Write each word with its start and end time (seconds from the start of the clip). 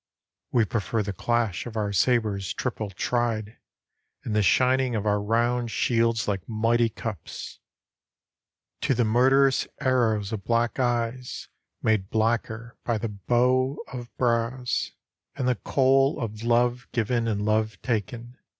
We 0.51 0.65
prefer 0.65 1.03
the 1.03 1.13
clash 1.13 1.67
of 1.67 1.77
our 1.77 1.93
sabres 1.93 2.53
triple 2.55 2.89
tried 2.89 3.59
And 4.23 4.35
the 4.35 4.41
shining 4.41 4.95
of 4.95 5.05
our 5.05 5.21
round 5.21 5.69
shields 5.69 6.27
like 6.27 6.41
mighty 6.49 6.89
cups. 6.89 7.59
11 8.81 8.81
WAR 8.81 8.81
SONG 8.81 8.81
To 8.81 8.93
the 8.95 9.05
murderous 9.05 9.67
arrows 9.79 10.31
of 10.31 10.43
black 10.43 10.79
eyes 10.79 11.49
Made 11.83 12.09
blacker 12.09 12.79
by 12.83 12.97
the 12.97 13.09
bow 13.09 13.77
of 13.89 14.17
brows 14.17 14.93
And 15.35 15.47
the 15.47 15.53
kohl 15.53 16.19
of 16.19 16.41
love 16.41 16.87
given 16.91 17.27
and 17.27 17.45
love 17.45 17.79
taken. 17.83 18.39